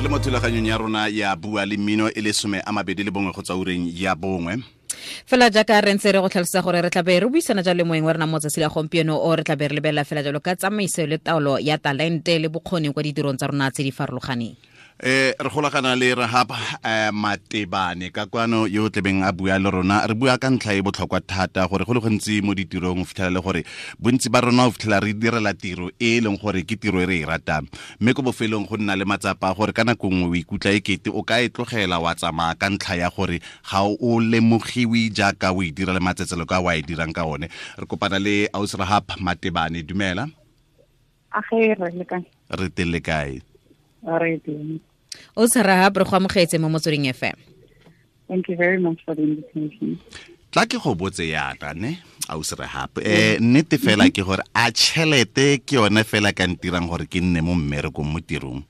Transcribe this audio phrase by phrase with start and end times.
[0.00, 3.04] re le mo thulaganyong ya rona ya bua le mmino e le some a mabedi
[3.04, 4.56] le bongwe go tswa ureng ya bongwe.
[5.28, 8.04] Fela jaaka re ntse re go tlhalosa gore re tlabe re buisana jalo le moeng
[8.08, 11.04] wa rena mo tsatsi la gompieno o re tlabe re lebelela fela jalo ka tsamaiso
[11.04, 14.56] le taolo ya talente le bokgoni kwa ditirong tsa rona tse di farologaneng
[15.02, 16.52] eh re golagana le rahab
[16.84, 18.12] eh, matebane.
[18.12, 21.20] Ka kwano yo o tlebeng a bua le rona re bua ka ntlha e botlhokwa
[21.24, 23.64] thata gore go le gontsi mo ditirong o fitlhela le gore
[23.96, 27.06] bontsi ba rona o fitlhela re direla tiro e e leng gore ke tiro e
[27.08, 27.64] re e ratang.
[28.00, 31.08] Mme ko bofelong go nna le matsapa gore ka nako nngwe o ikutlwa e kete
[31.08, 35.64] o ka e tlogela wa tsamaya ka ntlha ya gore ga o lemogiwe jaaka o
[35.64, 37.48] e dira le matsetselo ka wa e dirang ka one.
[37.48, 39.80] Re kopana le aus rahab matebane.
[39.80, 40.28] Dumela?
[41.32, 42.20] A ge re le kae?
[42.52, 43.40] Re tele kae?
[44.04, 44.89] Re teng
[45.36, 47.50] o tshwarahap re go amogetse mo motsweding fm
[48.30, 49.98] thank you very much for the invitation.
[50.54, 51.98] Tla ke go botse yana ne?
[52.30, 57.06] Aus rahab eh nnete fela ke gore a tšhelete ke yone fela ka ntirang gore
[57.10, 58.62] ke nne mo mmerekong mo tirong.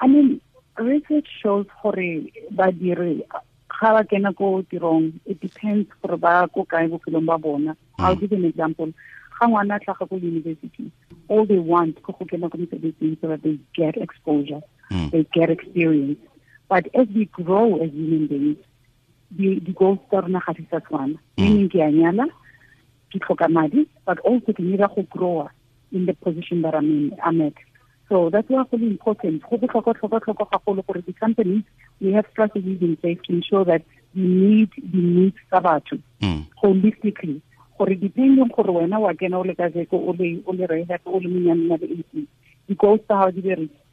[0.00, 0.40] I mean
[0.76, 3.24] research shows gore badiri
[3.72, 7.76] ga ba kena ko tirong it depends gore ba ko kae bofelong ba bona.
[7.98, 8.92] I'll give an example.
[9.40, 10.92] Ga ngwana a tlhaga ko university
[11.28, 15.10] all they want ke go kena ko mosebetsing so that they get exposure Mm.
[15.10, 16.18] they get experience.
[16.68, 18.58] But as we grow as human beings
[19.36, 20.66] the the goals tsa rona ga di
[21.38, 22.26] meaning ke a nyala
[23.10, 25.48] ke tlhoka madi but also ke nyaka go grow
[25.92, 27.54] in the position that I'm in I'm at.
[28.08, 31.62] So that's why it's important go botlhokwa tlhokwa tlhokwa gagolo gore the companies
[32.00, 33.82] we have strategies in place to ensure that
[34.14, 36.46] we meet the needs tsa batho Mm.
[36.62, 37.40] holistically.
[37.78, 41.18] Gore depending gore wena wa kena o le jeko o le o le Rahab o
[41.18, 42.28] le monyane le eighteen
[42.68, 43.83] the goals tsa hao di be reached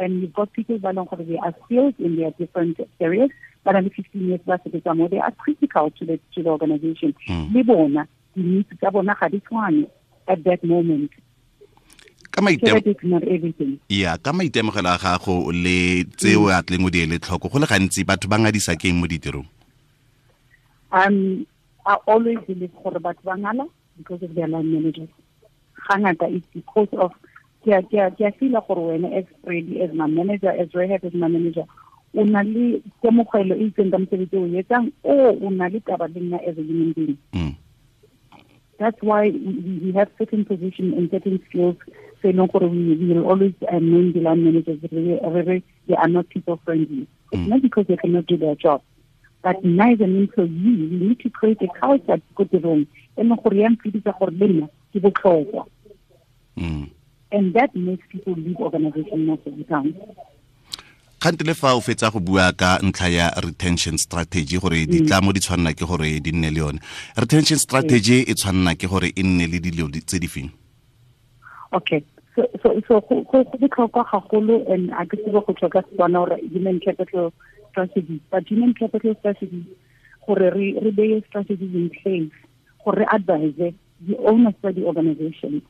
[0.00, 3.30] and you've got people leng they are skilled in their different areas
[3.64, 7.14] but under 15 years mo they are critical to the to the organization.
[7.28, 7.54] Mm.
[7.54, 8.02] le bona
[8.34, 9.84] di needs tsa bona ga di tshwane
[10.26, 11.10] at that moment.
[12.30, 13.78] Ka maitem Tšhelete is not everything.
[13.88, 17.66] Ya ka maitemogelo a gago le tseo a tleng o di ele tlhoko go le
[17.66, 19.46] gantsi batho ba ngadisa keng mo ditirong?
[20.92, 21.46] Um
[21.84, 25.12] I always believe gore batho ba ngala because of their line managers.
[25.84, 27.12] Hangata it's because of
[27.64, 27.82] ke
[28.18, 31.64] ke ke gore wena as Freddy as my manager as Rahab as my manager
[32.14, 35.80] o na le temogelo e itseng ka mosebetsi o o etsang o o na le
[35.80, 37.18] taba le nna as a human being.
[37.32, 37.56] Mm.
[38.80, 41.76] that's why we, we have certain position and certain skills
[42.22, 46.08] so e leng gore we, will always uh, name the line managers re- they are
[46.08, 47.06] not people friendly.
[47.32, 48.82] It's not because they cannot do their job
[49.42, 53.42] but nna as an employee we need to create a culture ko tirong e leng
[53.42, 55.66] gore ya mfidisa gore le nna ke botlhokwa.
[56.56, 56.88] Mm.
[57.32, 59.94] And that makes people leave organization most of the time.
[61.20, 64.90] Kgante le fa o fetsa go bua ka ntlha ya retention strategy gore mm.
[64.90, 66.80] ditlamo di tshwanela ke gore di nne le yone.
[67.16, 70.48] Retention strategy e tshwanela ke gore e nne le dilo tse di feng?
[71.72, 72.02] Okay.
[72.34, 76.80] So so so go botlhokwa gagolo and a ke tsebe go tlhoka setswana gore human
[76.80, 77.32] capital
[77.68, 79.66] strategy but human capital strategy
[80.26, 82.32] gore re re beye strategies in place
[82.82, 83.52] gore re advise
[84.08, 85.60] the owners of the organization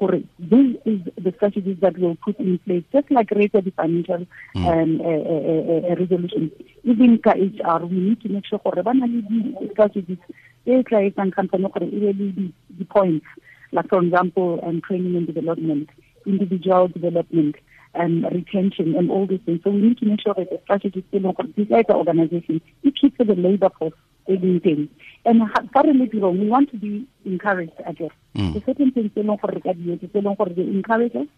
[0.00, 4.26] gore this is the strategies that we'll put in place just like raise the financial
[4.56, 6.50] um, uh, uh, uh, resolution
[6.84, 10.22] even HR we need to make sure gore ba na le di-strategies
[10.64, 13.26] tse tla etsang company gore e be le di- di-points
[13.72, 15.90] like for example um, training and development,
[16.26, 17.56] individual development,
[17.94, 19.60] and retention, and all these things.
[19.64, 22.60] So we need to make sure that the strategies still on this as an organization.
[22.82, 23.94] It keeps the labor force
[24.28, 24.88] everything.
[25.24, 25.42] And
[25.74, 28.10] currently, we want to be encouraged, I guess.
[28.36, 28.54] Mm.
[28.54, 31.28] The certain things they don't for they don't for the encouragers.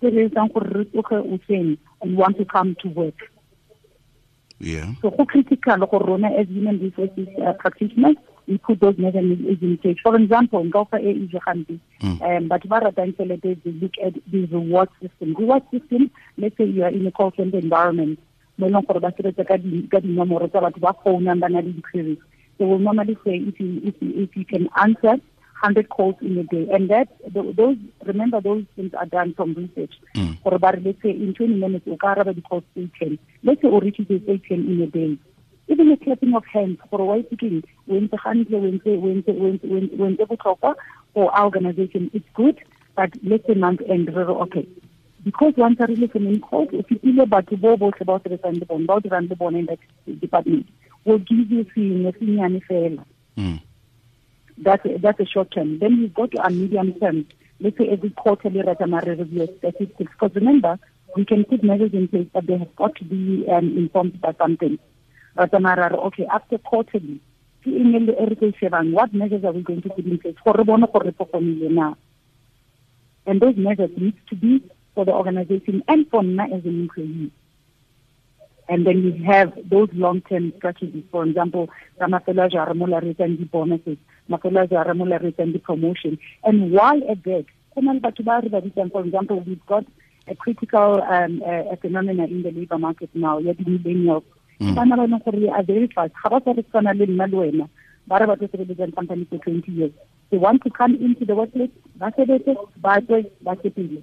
[0.00, 0.64] They don't for
[2.02, 3.14] and want to come to work.
[4.60, 8.16] yeah So go critical gore rona as human resources uh, practitioners
[8.46, 9.96] we put those mechanisms in place.
[10.02, 11.80] For example, nka fa e easy gampe.
[12.02, 15.34] Um but ba ratang tšhelete they look at the reward system.
[15.38, 18.18] Reward system, let's say you are in a call center environment,
[18.60, 19.56] mo e leng gore ba sebetsa ka
[20.04, 22.20] dinomoro tsa batho ba founang ba na le di-queries.
[22.58, 25.16] They will normally say if you if you if you can answer
[25.62, 26.66] 100 calls in a day.
[26.72, 27.76] And that, th- those,
[28.06, 29.92] remember those things are done from research.
[30.16, 30.42] Mm.
[30.42, 33.18] For about, let's say, in 20 minutes, o ka araba di-calls tse 10.
[33.42, 35.18] Let's say o reach tse 10 in a day.
[35.68, 39.32] Even a clapping of hands, for why speaking, when the hantle, when the, when the,
[39.32, 40.74] when the, when the, when the botlhokwa
[41.14, 42.58] for our organization, it's good,
[42.96, 44.66] but let's say month end, okay.
[45.24, 48.24] Because once I really can in court, if you feel about to go both about
[48.24, 49.78] the run the bone, about the run the bone in that
[50.20, 50.66] department,
[51.04, 53.04] will give you a senior fela
[54.62, 55.78] that's a, that's a short term.
[55.78, 57.26] Then you go to a medium term.
[57.60, 60.12] Let's say every quarterly Ratamara review of statistics.
[60.12, 60.78] Because remember,
[61.16, 64.34] we can put measures in place, but they have got to be um, informed by
[64.38, 64.78] something.
[65.36, 67.20] Ratamara, okay, after quarterly,
[67.62, 68.92] ke eng le- e re tlo shebang?
[68.92, 70.34] what measures are we going to put in place?
[70.44, 71.94] Gore re bone gore re performile na?
[73.26, 74.62] And those measures need to be
[74.94, 77.32] for the organization and for me as an employee.
[78.68, 81.04] And then we have those long-term strategies.
[81.10, 81.70] For example,
[82.00, 83.98] Ramafela Jaramola written the bonuses,
[84.28, 86.18] Mafela Jaramola written the promotion.
[86.44, 89.84] And while at that, for example, we've got
[90.28, 94.22] a critical um, uh, phenomena in the labor market now, yet millennials.
[94.60, 97.36] bana ba leng gore are very fast ga ba sa re tshwana le nna le
[97.42, 97.66] wena
[98.06, 99.92] ba re ba tlo sebeletsang company for twenty years
[100.30, 102.52] they want to come into the workplace ba sebetse
[102.84, 104.02] ba tswe ba sepele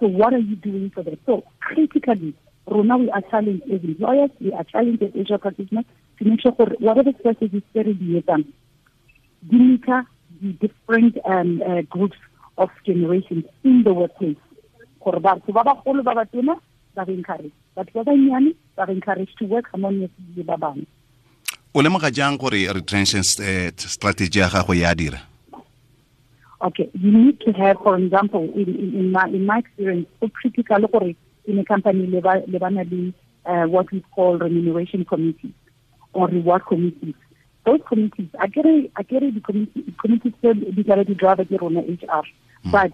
[0.00, 1.18] so what are you doing for that?
[1.26, 2.34] so critically
[2.66, 5.84] rona we are challenged as employers we are challenged as Asia practitioners
[6.18, 8.22] to make sure whatever strategies tse re di
[9.50, 10.06] we meter
[10.40, 12.16] the different um, uh, groups
[12.56, 14.36] of generations in the workplace.
[15.04, 16.56] Gore batho ba bagolo ba batona
[16.94, 17.52] ba re encourage.
[17.76, 20.86] Batho ba bannyane ba encourage to work harmoniously le ba bangwe
[21.74, 25.18] o lemoga jang gore retrention strategy ya gago ya dira
[26.64, 30.28] okay you need to have for example in, in, in, my, in my experience so
[30.28, 30.78] critical
[31.46, 33.12] in a company le bana le
[33.46, 35.52] uh, what we call remuneration committees
[36.12, 37.14] or reward committees.
[37.66, 41.14] Those committees I get it, I get it, the committee committees tse di tla di
[41.14, 42.24] drive ke rona HR
[42.70, 42.92] but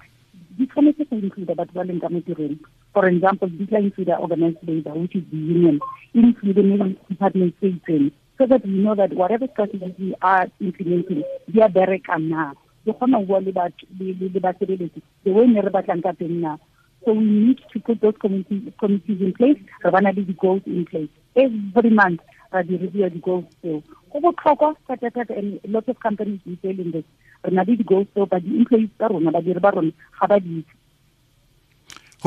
[0.57, 2.59] di tshwanetse go include batho ba leng ka mo tirong.
[2.95, 5.81] For example di tla include organized labor which is the union
[6.15, 11.61] include maybe department itseng so that we know that whatever strategies we are implementing di
[11.61, 15.03] a bereka na di kgona go bua le basebeletsi.
[15.25, 16.57] The way ne re batlang ka teng na.
[17.05, 19.59] So we need to put those committees, committees in place.
[19.85, 21.09] Re bana le di-goals in place.
[21.35, 22.21] Every month
[22.53, 23.83] ra di review di-goals tseo.
[24.13, 27.05] Go botlhokwa thata-thata and lots of companies we failing this.
[27.45, 30.61] Re na le di-goals tseo but di-employees tsa rona badiri ba rona ga ba di
[30.61, 30.77] itse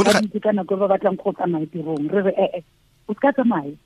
[0.03, 2.09] ba di itse ka nako ba batlang go tsamaya tirong.
[2.09, 2.63] Re re ee
[3.07, 3.77] o ka tsamaye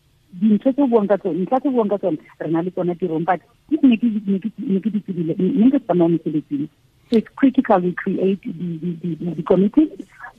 [0.41, 3.25] dintho tse buang ka tsone ntlha tse buang ka tsone re na le tsone tirong
[3.25, 6.69] but ne ke di tsebile ne ke tsamaya mosebetsing.
[7.09, 9.87] So it's critical we create the, the, the, the, the committee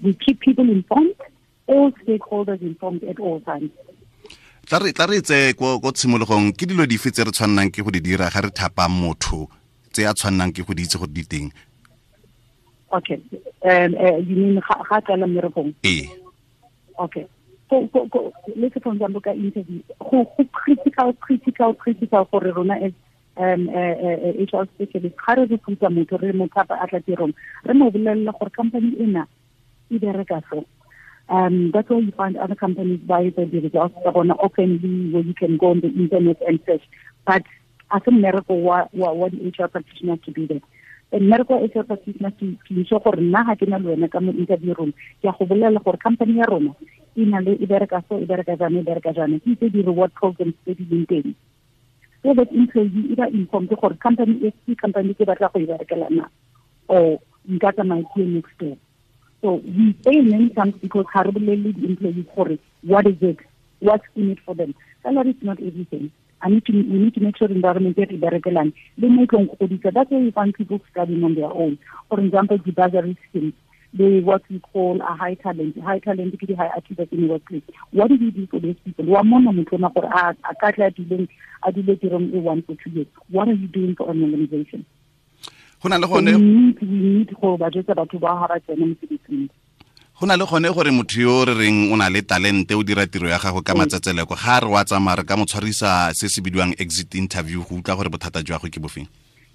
[0.03, 1.17] we keep people informed
[1.67, 3.71] all stakeholders informed at all times.
[4.69, 7.83] Tla re tla re tse ko go tshimologong ke dilo dife tse re tshwannang ke
[7.85, 9.49] go di dira ga re thapa motho
[9.93, 11.49] tse a tshwannang ke go di itse go di teng?
[12.89, 13.21] Okay
[13.65, 16.09] um, uh, you mean ga tsala mmerekong eh
[16.99, 17.27] okay
[17.71, 22.93] let's for example ka interview go go critical critical critical gore rona as
[23.37, 27.35] um uh, uh, HR specialist ga re recruita motho re mo thapa a tla tirong
[27.65, 29.27] re mo bolelela gore company ena
[29.91, 30.65] e bereka so
[31.29, 35.35] um that's why you find other companies by the results tsa bona openly where you
[35.35, 36.83] can go on the internet and search
[37.27, 37.45] but
[37.91, 40.61] a miracle what what the HR practitioner to be there
[41.13, 44.33] and medical HR practitioner ke itse gore nna ga ke na le wena ka mo
[44.33, 46.75] interview room ke a go bolelela gore company ya rona
[47.19, 50.75] e na le e bereka so e bereka e bereka ke itse di-reward programs tse
[50.75, 51.35] di leng teng.
[52.23, 55.67] So that employee e ba informed gore company e ke company ke batla go e
[55.67, 56.29] berekela na?
[56.87, 57.19] Or
[57.51, 58.77] nka tsamaya ke next door?
[59.43, 63.39] So we pay many times because ga re bolelele di-employees gore what is it?
[63.81, 64.75] What's in it for them?
[65.03, 66.11] Salary is not everything.
[66.41, 69.57] I need to we need to make sure environment e berekelang le mo tlong go
[69.59, 69.93] godisa.
[69.93, 71.79] That's why we find people studying on their own.
[72.09, 73.55] For example the bursary schemes
[73.95, 77.43] the what we call a high talent high talent ke di high achievers in work
[77.49, 77.63] workplace
[77.93, 80.71] what do we do for those people wa mona motho na gore a a ka
[80.73, 81.29] tla dileng
[81.63, 83.07] a dile tirong e one for two years.
[83.31, 84.85] What are you doing for an organization?
[85.83, 88.61] Go na le gone we need we need go ba jetsa batho ba ga ba
[88.61, 89.49] tsena mosebetsing.
[90.21, 93.07] Go na le gone gore motho yo re reng o na le talente o dira
[93.07, 96.41] tiro ya gago ka matsetseleko ga re wa tsamaya re ka mo tshwarisa se se
[96.41, 99.09] bidiwang exit interview go utlwa gore bothata jwa go ke bofeng?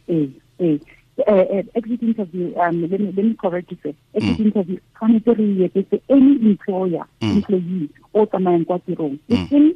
[0.07, 0.27] Ee
[0.59, 0.79] eh
[1.27, 3.93] uh, exit interview um let me let me correct you sir.
[4.15, 9.19] Exit interview tshwanetse re e any employer employee o tsamayang kwa tirong.
[9.29, 9.73] E seng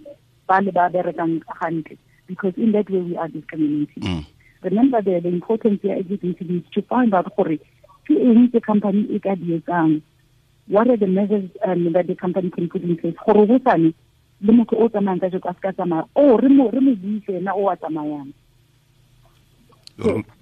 [0.47, 4.03] ba le ba berekang gantle because in that way we are discriminating.
[4.03, 4.25] Mm.
[4.63, 7.57] remember the, the importance ya exit interview is to find out gore
[8.07, 10.01] ke eng tse company e ka di etsang.
[10.67, 13.15] What are the measures um, that the company can put in place?
[13.25, 13.93] Gore go sane
[14.41, 16.93] le motho o tsamayang ka jeko a se ka tsamaya o re mo re mo
[16.95, 18.33] buise ena o a tsamayang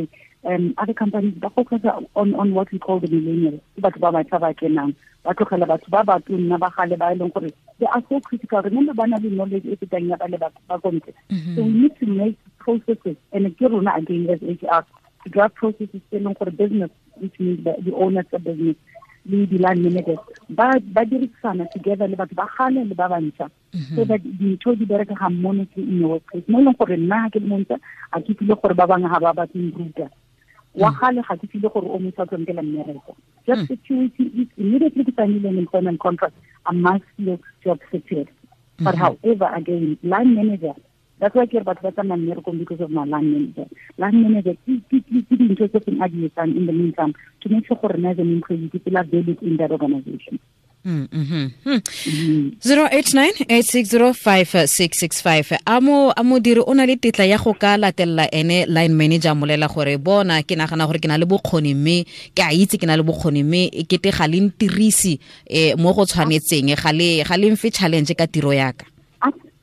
[0.45, 1.81] um, other companies ba focus
[2.15, 5.89] on, on what we call the millennials batho ba batjha ba kenang ba tlogela batho
[5.89, 9.07] ba ba tonna ba gale ba e leng gore they are so critical remember ba
[9.07, 11.13] na le knowledge e fetang ya ba le ba kontle
[11.55, 14.85] so we need to make processes and ke rona again as HR
[15.29, 18.75] draft processes tse leng gore business which means the, the owners of business
[19.25, 20.19] le di-land managers.
[20.49, 23.49] Ba ba dirisana together le batho ba gale le ba bantšha.
[23.95, 24.07] So mhm.
[24.07, 26.43] that dintho di bereka ga mmonetse in your workplace.
[26.47, 27.79] Mo e leng gore nna ke le montšha
[28.13, 30.09] a ke file gore ba bangwe ga ba batleng ruta.
[30.75, 30.99] Wa mhm.
[30.99, 33.17] gale ga ke file gore o mo sa tlonkela mmereko.
[33.17, 33.45] Mhm.
[33.47, 38.29] Job security is immediately ke an employment contract i must feel job secured.
[38.79, 40.75] But however again line manager
[41.19, 43.67] that's why ke re batho ba tsamaya mmerekong because of my line manager
[43.97, 47.79] line manager ke dintho tse seng a di etsang in the meantime to make sure
[47.81, 50.39] gore nna as an employee ke feel valid in that organization
[50.85, 51.49] Mm -hmm.
[52.61, 53.45] 089
[55.65, 59.33] a mo a modiri o na le tetla ya go ka latelela ene line manager
[59.35, 62.05] molela gore bona ke nagana gore ke na le bokgoni mme
[62.35, 65.19] ke a itse ke na le bokgoni mme e kete ga le ntirisi
[65.49, 68.85] um mo go tshwanetseng ga le mfe challenge ka tiro yaka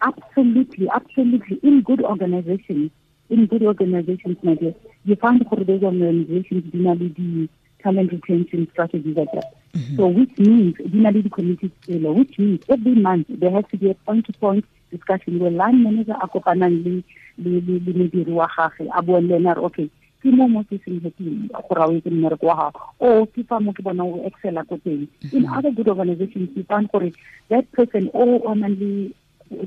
[0.03, 2.91] absolutely absolutely in good organizations
[3.31, 7.49] in good organizations my dear you find gore those organizations le di
[7.83, 9.53] talent retention strategies like that.
[9.75, 9.97] Mm -hmm.
[9.97, 13.95] So which means Dinali community scale, which means every month there has to be a
[14.07, 16.95] point to point discussion where line manager a kopanang le
[17.43, 19.89] le le le mediri wa gagwe a bua le ena okay
[20.23, 23.43] ke mo mo ke seng heti go ra o ke mmereko wa gago o ke
[23.49, 27.11] fa mo ke bona o excela ko teng in other good organizations you find gore
[27.49, 28.93] that person o only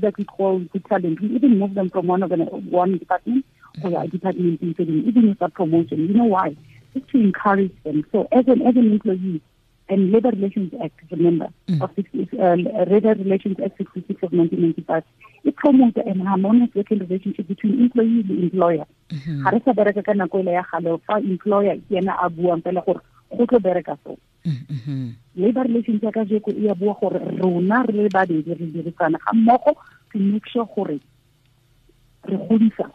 [0.00, 2.30] that we call good talent we even move them from one of
[2.70, 3.44] one department
[3.82, 6.56] or a department even with a promotion you know why
[6.96, 8.04] just to encourage them.
[8.12, 9.40] So as an as an employee,
[9.88, 11.80] and Labor Relations Act, remember, mm.
[11.80, 12.56] of 60, uh,
[12.90, 15.04] Labor Relations Act 66 of 1995,
[15.44, 18.86] it promotes a harmonious working relationship between employee and employer.
[19.44, 22.62] Ga re sa bereka ka nako ile ya gale fa employer ke ena a buang
[22.62, 23.00] fela gore
[23.36, 24.18] go tlo bereka so.
[25.36, 29.32] Labor Relations ya ka jeko e bua gore rona re le babedi re dirisana ga
[29.32, 29.76] mmogo
[30.12, 30.98] to make sure gore
[32.24, 32.90] re godisa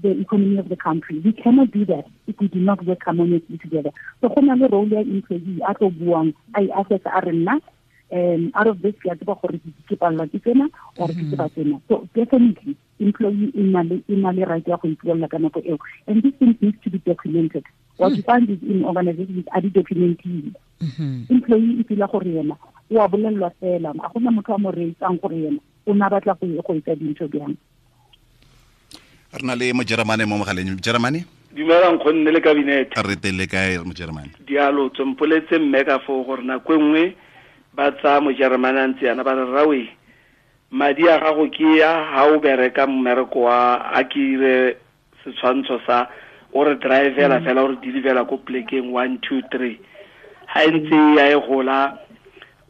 [0.00, 1.20] the economy of the country.
[1.24, 3.90] We cannot do that if we do not work harmoniously together.
[4.20, 7.32] So go na le role ya employee a tlo buang a i assess a re
[7.32, 7.60] nna
[8.10, 11.48] um out of this ke a tseba gore ke palelwa ke tsena or ke tseba
[11.52, 15.60] tsena so definitely employee e le e na le right ya go ipuelela ka nako
[15.60, 17.64] eo and these things need to be documented
[17.98, 20.54] what you find is in organizations a di documenting
[21.28, 22.56] employee e pila gore yena
[22.90, 26.34] o a bolelelwa fela a gona motho a mo reetsang gore yena o na batla
[26.38, 27.56] go etsa dintho bjang.
[29.34, 30.70] Re na le mojeremane mo mogaleng.
[30.78, 32.94] Mojeremane dumelang kgonne le kabinete.
[32.96, 37.14] Re tele kae mojeremane dialo tsompoletse mme ka foo gore nako e nngwe
[37.74, 39.88] ba tsa mojeremane a ntse yana ba re rawe
[40.70, 44.76] madi a gago ke ya ga o bereka mmereko wa a ke
[45.24, 46.08] setshwantsho sa
[46.52, 49.80] o re drivela fela o re delivela ko plekeng one two three.
[50.54, 51.98] Ga e ntse ya e gola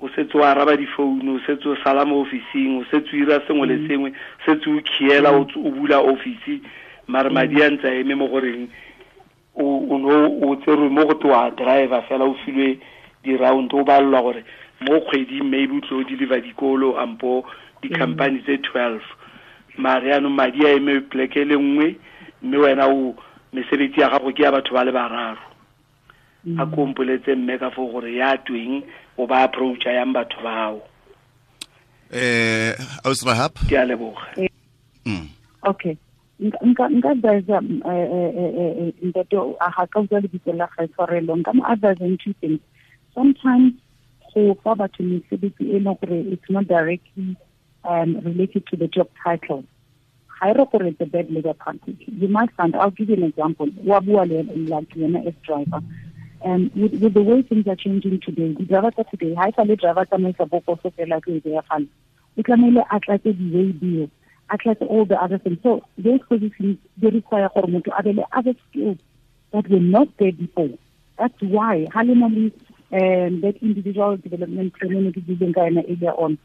[0.01, 3.41] o setse o araba difounu o setse o sala mo officing o setse o ira
[3.47, 6.61] sengwe le sengwe o setse o khiela o bula office.
[7.07, 8.69] Mare madi a ntse a eme mo goreng
[9.55, 12.79] o no o tserwe mo go te wa driver fela o filwe
[13.25, 14.45] di-round o balelwa gore
[14.81, 17.45] mo kgweding maybe o tlo o deliver dikolo ampo
[17.83, 19.03] di-company tse twelve.
[19.79, 21.97] Mare yaanong madi a eme pleke le nngwe
[22.43, 23.15] mme wena o
[23.53, 25.45] mesebetsi ya gago ke ya batho ba le bararo.
[26.59, 28.83] A kompoletse mme ka fo gore ya tweng
[29.19, 30.81] o ba approacha yang batho bao.
[32.13, 32.73] Eh
[33.05, 34.23] ausrahab ke a leboga.
[35.67, 35.97] Okay.
[36.41, 37.59] Nka nka- nka advisa
[39.03, 42.61] ntate a ga ka utlwa lebitso la gae tshwarelo nka mo advising two things.
[43.15, 43.75] Sometimes
[44.33, 47.37] go fa batho mesebetsi e leng gore it's not directly
[47.85, 49.65] um, related to the job title
[50.41, 53.25] ga e re gore a bad labor practice you might find i'll give you an
[53.25, 53.69] example.
[53.85, 54.43] Wa bua le
[54.73, 55.81] like yena as driver.
[56.45, 59.53] And with, with the way things are changing today the driver tsa today ha e
[59.57, 61.89] sa le driver tsamaisa bokoso fela ke e beya fale
[62.37, 64.09] o tlamehile a tlatse di-way bill
[64.51, 65.59] a tlatse all the other things.
[65.63, 68.99] So those positions they require gore motho a be other skills
[69.53, 70.71] that were not there before.
[71.19, 76.39] That's why ha le na um, that individual development training ke dileng ka earlier on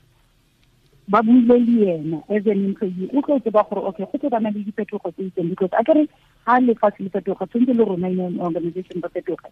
[1.07, 3.09] ba buile le yena as an employee.
[3.13, 6.07] O tlo tseba gore okay go tse bana le diphetogo tse itseng because a kere
[6.45, 9.49] ha lefatshe le fetoga tshwanetse le rona in organization ba fetoga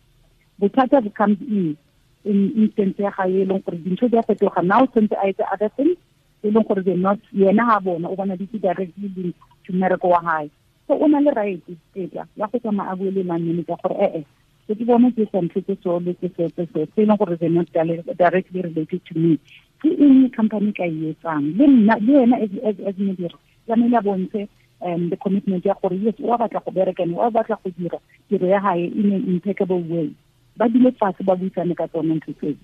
[0.60, 1.76] bothata becomes in
[2.24, 4.64] in instance ya ga e leng gore dintho di a fetoga.
[4.64, 5.98] Now tshwanetse a etse other things
[6.44, 10.08] e leng gore they're not yena ha bona o bona di directly linked to mmereko
[10.08, 10.50] wa hae.
[10.88, 11.62] So o na le right
[11.94, 14.24] tetla ya go tsamaya a bue le manager gore eh eh
[14.68, 17.52] se ke bona ke sa ntho tse so ke se se e leng gore they're
[17.52, 19.38] not dire- directly related to me
[19.82, 21.54] ke eng company ka e etsang?
[21.58, 23.36] Le nna le yena as modiri
[23.66, 24.48] tlamehile a bontshe
[24.82, 28.00] um the commitment ya gore yes wa batla go berekane o wa batla go dira
[28.30, 30.10] tiro ya gae in an impeccable way.
[30.58, 32.56] Ba dile fatshe ba buisane ka tsone ntho tseo.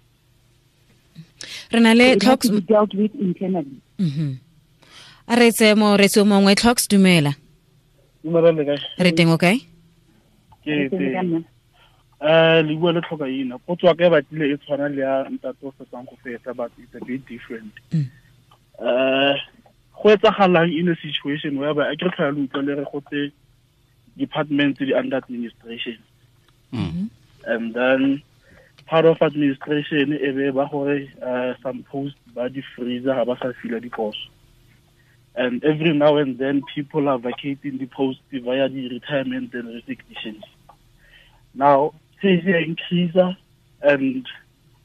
[1.71, 3.81] Re na le dealt with internally.
[3.99, 4.37] Mhm.
[5.27, 6.55] a re tse moretsi o mongwe.
[6.55, 7.35] Clocks dumela.
[8.23, 8.79] Dumela le kae?
[8.97, 9.59] Re teng okay?
[10.63, 10.89] Ke
[11.23, 11.43] nna.
[12.21, 15.29] Eh le bua le tlhoka ina potso ya ka e batlile e tshwana le ya
[15.29, 17.73] ntate o fetsang go fetsa but it's a bit different.
[17.91, 18.09] Mm.
[18.79, 19.35] eh
[20.01, 22.99] go etsagalang in a situation whereby a ke re tlhoya le utlwa le re go
[23.01, 23.31] tse
[24.17, 25.97] departments di under administration.
[27.45, 28.23] And then
[28.87, 33.37] part of administration e be ba gore uh, some post ba di freezer ga ba
[33.37, 34.25] sa fila diposo
[35.37, 40.43] and every now and then people are vacating the post via the retirement and resignations.
[41.53, 43.37] Now se se increaser
[43.81, 44.25] and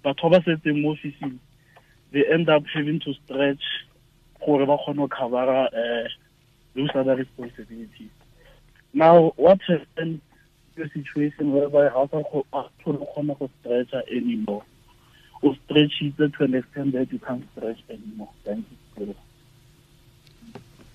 [0.05, 0.97] batho ba setseng mo
[2.13, 3.65] they end up having to stretch
[4.45, 6.09] gore ba kgone go covera eh,
[6.75, 8.11] those other responsibilities
[8.93, 10.21] now what happens
[10.79, 12.47] a situation whereby how sa go
[12.85, 14.63] kgona go stretcha anymore
[15.43, 18.31] o stretch it to an extent that you can't stretch anymore.
[18.45, 18.65] Thank
[18.97, 19.15] you.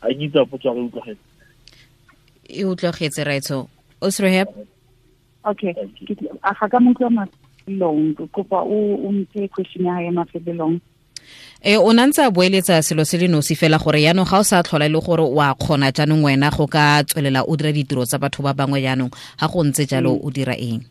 [0.01, 1.27] A ke itse potso ya go utlwagetse
[2.49, 3.67] e utlwagetse raitso
[4.01, 4.47] osrehab
[5.49, 5.73] okay.
[6.43, 8.15] A ga ka motlwa mafelong?
[8.31, 10.79] Kopa o o mphe question ya ya mafelong.
[11.63, 14.43] E o na ntse a boeletsa selo se le nosi fela gore yaanong ga o
[14.43, 18.05] sa tlhola e le gore wa kgona jaanong wena go ka tswelela o dira ditiro
[18.05, 20.85] tsa batho ba bangwe jaanong ga go ntse jalo o dira eng?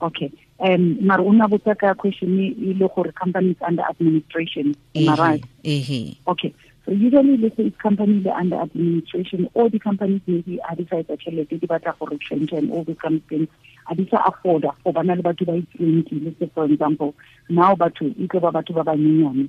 [0.00, 0.32] Okay.
[0.58, 5.08] Um mara o na botsa ka question e e le gore companies under administration am
[5.08, 5.44] I right?
[5.62, 6.16] ehe.
[6.26, 6.54] Okay.
[6.84, 10.86] So usually let's say it's company they're under administration or the companies maybe a di
[10.90, 12.06] sa etsa tšhelete di batla go
[12.56, 13.48] and all these kind of things
[13.90, 17.14] a di sa afforda go bana le batho ba i-twenty let's say for example
[17.48, 19.48] now batho e tlo ba batho ba banyenyane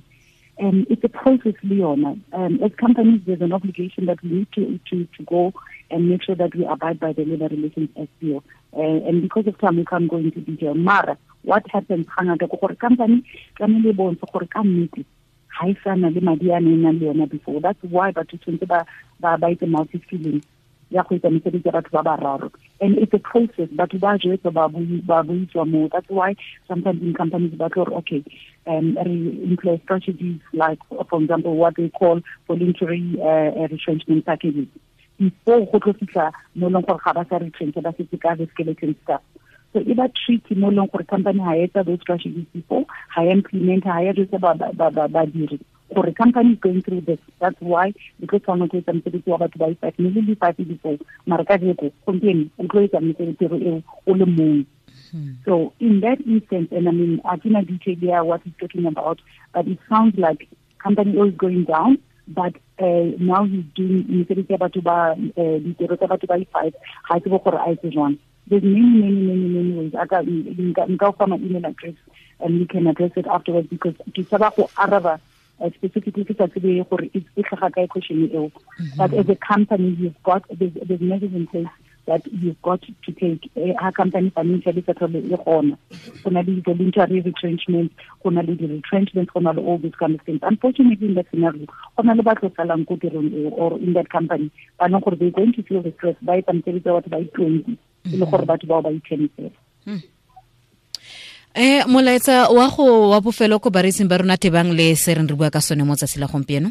[0.58, 2.16] um, it's a process Leona.
[2.32, 5.52] Um, as companies, there's an obligation that we need to, to, to go
[5.90, 8.42] and make sure that we abide by the labor relations SPO.
[8.72, 10.74] Uh, and because of time, we can't go into detail.
[10.74, 13.24] Mara, what happens, gore company,
[15.58, 17.60] ga e sana le madi a neng a le yona before.
[17.60, 18.86] That's why batho tshwanetse ba,
[19.20, 20.42] ba etse multi-skilling
[20.90, 22.50] ya go etsa mesebetsi ya batho ba bararo.
[22.80, 25.88] And it's a process batho ba jwetsa ba buitswa moo.
[25.88, 26.36] That's why
[26.68, 28.24] sometimes in companies ba tlo okay
[28.66, 34.68] um, re employ strategies like for example what they call voluntary uh, retrenchment packages.
[35.18, 38.34] Before go tlo fitlha mo e leng gore ga ba sa retrench ba setse ka
[38.34, 38.46] the
[39.02, 39.22] staff
[39.72, 43.84] so e ba tricky mo leng gore company ha etsa those strategies before ha implement
[43.84, 45.58] ha e jwetsa ba- ba- ba- ba- badiri.
[45.94, 49.70] Gore company is going through this that's why because go etsa mosebetsi wa batho ba
[49.70, 50.98] i-five ne le le-five before.
[51.26, 54.66] Mara ka jeko gompieno o tlo etsa mosebetsi eo o le mongwe
[55.44, 58.86] so in that instance, and I mean, I think I detail there what he's talking
[58.86, 59.20] about,
[59.52, 60.48] but it sounds like
[60.78, 61.98] company is going down,
[62.28, 65.58] but uh, now he's doing mesebetsi ya batho ba uh,
[68.48, 69.20] ditiro tsa batho ba i-five ga ke bo gore a etse jwang there's many many
[69.20, 69.94] many many ways.
[69.94, 71.94] I got nka nka o fa my email address
[72.40, 75.20] and we can address it afterwards because ke tsaba go araba
[75.60, 78.52] uh, specifically ke sa tsebe gore e e tlhaga kae question eo.
[78.96, 81.66] But as a company you've got there's, there's measures in place
[82.06, 85.76] that you've got to take a company financially settle e gona
[86.22, 87.92] go na le voluntary retrenchment
[88.22, 90.40] go na le di-retrenchment go na le all these kind of things.
[90.42, 92.50] Unfortunately in that scenario go na le ba tlo
[92.86, 95.92] ko tirong eo or in that company ba leng gore they going to feel the
[95.98, 97.78] stress ba etsa mosebetsi wa batho ba i-twenty
[98.12, 99.50] e le gore batho bao ba i-ten fela
[101.54, 105.34] eh molaetsa wa go wa bofelo ko bareetsing ba rona tebang le se reng re
[105.34, 106.70] bua ka sone mo tsatsi la gompieno?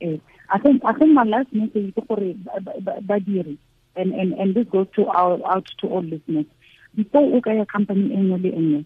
[0.00, 2.34] Eh I think I think my last message ke gore
[3.02, 3.58] badiri
[3.96, 6.46] and and and this goes to our out to all listeners.
[6.94, 8.84] Before ka ya company e nngwe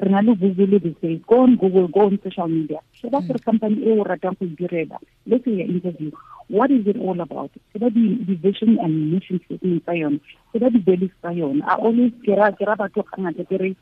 [0.00, 2.80] re na le google the say go on google go on social media.
[2.92, 3.26] Sheba mm.
[3.26, 6.10] gore company e o ratang go direla let's say your interview
[6.48, 7.50] what is it all about?
[7.72, 10.20] Sheba di di vision and mission statement tsa yone
[10.52, 13.76] sheba di values tsa yone i always ke ra batho ga ngata ke re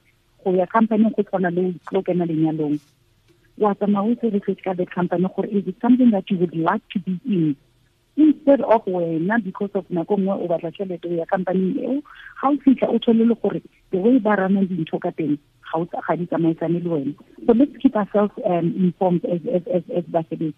[0.45, 2.81] go ya company go tshwana le go kena lenyalong.
[3.59, 6.57] Wa tsamaya o se research ka the company gore is it something that you would
[6.57, 7.57] like to be in
[8.17, 12.03] instead of wena because of nako nngwe o batla tšhelete ya company eo
[12.41, 15.39] ga o fitlha o thole le gore the way ba ranang dintho ka teng
[16.07, 17.15] ga di tsamaisane le wena.
[17.47, 20.55] So let's keep ourselves um, informed as as as, as basebetsi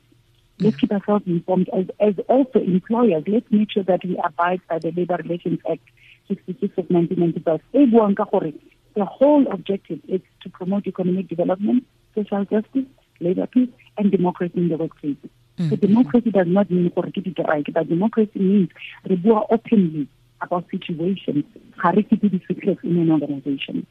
[0.60, 3.24] let's keep ourselves informed as as also employers.
[3.26, 5.82] Let's make sure that we abide by the labor relations act
[6.28, 8.52] 66 of 1995 e buang ka gore
[8.94, 12.88] the whole objective is to promote economic development social justice
[13.20, 15.16] labor peace and democracy in the workplace
[15.58, 18.70] So democracy does not mean gore ke right, but democracy means
[19.04, 20.06] re bua openly
[20.40, 21.44] about situations
[21.82, 23.86] ga re keep di-secrets in an organization.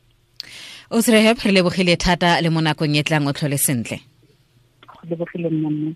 [0.91, 3.99] O srehep re lebogile thata le mo nakong e tlang o tlhole sentle.
[4.87, 5.93] Go lebogile nna